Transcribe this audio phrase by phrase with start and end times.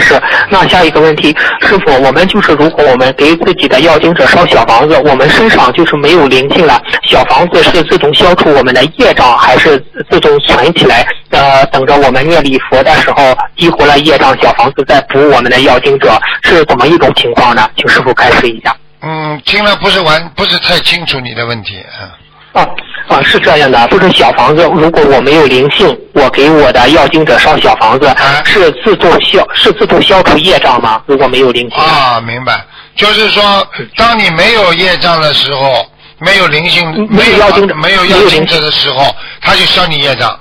[0.00, 1.28] 是，那下一个问题，
[1.60, 9.78] 师傅，我们就是如果我们给自己的要经者烧小房子，我们身上就是没有灵性了，小房子是自动消除我们的业障，还是
[10.10, 11.06] 自动存起来？
[11.30, 17.70] 呃，等着我们念礼佛的时候激活了业障，小房子再补我们的要经者，是怎么一种情况呢？
[17.76, 18.74] 请师傅开示一下。
[19.00, 22.18] 嗯，听了不是完，不是太清楚你的问题啊。
[22.60, 22.66] 啊
[23.08, 31.02] 啊，是这样的，就是小房子，如果我没有灵性，我给我的要经者烧小房子，啊是自动消是自动消除业障吗？
[31.06, 32.64] 如果没有灵性啊，明白，
[32.96, 35.86] 就是说，当你没有业障的时候，
[36.18, 39.04] 没有灵性，没有要经者，没有要经者的时候，
[39.42, 40.38] 他就消你业障。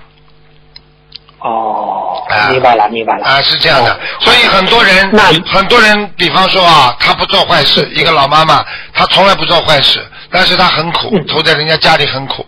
[1.39, 3.25] 哦，明白了，明白了。
[3.25, 9.99] 啊，是这样的，所以很多人，那很多人，比方说啊，他不做坏事，一个老妈妈，她从来不做坏事，
[10.33, 12.43] 但是他很苦，投在人家家里很苦，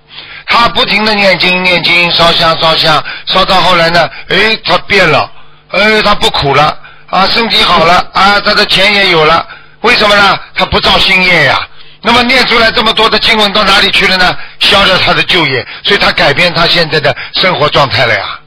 [0.48, 5.30] 他不停的念经念经，烧香烧香，烧到后来呢，哎，他变了，
[5.70, 6.76] 哎，他不苦了，
[7.12, 9.48] 啊，身体好了，啊，他的钱也有了，
[9.82, 10.40] 为什么呢？
[10.56, 11.60] 他不造新业呀。
[12.02, 14.36] 那么念出来这么多的经文到哪里去了呢？
[14.60, 18.40] 消掉他的旧业，所以他改变他现在的生活状态了呀。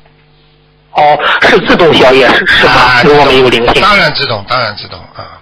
[0.95, 3.03] 哦，是自动消业是是吗？
[3.05, 5.39] 如果没有灵性，当然自动，当然自动啊。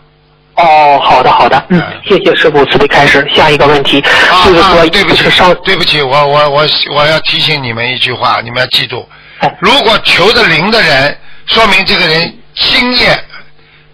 [0.57, 3.27] 哦，好的好的，嗯，谢谢师傅慈悲开始。
[3.35, 9.07] 下一个问题就是说，对不起，上对不起，我我我我要提醒你们一句话，你们要记住，
[9.61, 13.25] 如果求的灵的人，说明这个人心业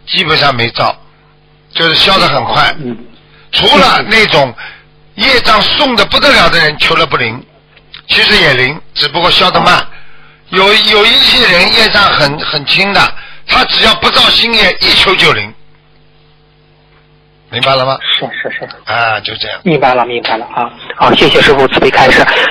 [0.07, 0.97] 基本上没造，
[1.75, 2.75] 就是消的很快。
[2.79, 2.97] 嗯。
[3.51, 4.55] 除了那种
[5.17, 7.45] 业障送的不得了的人，求了不灵，
[8.09, 9.85] 其实也灵，只不过消的慢。
[10.51, 13.15] 有有一些人业障很很轻的，
[13.47, 15.53] 他只要不造新业，一求就灵，
[17.53, 17.99] 明白了吗？
[18.19, 18.65] 是是是。
[18.91, 19.61] 啊，就这样。
[19.63, 20.73] 明白了，明白了啊！
[20.97, 22.25] 好，谢谢师傅慈悲开示。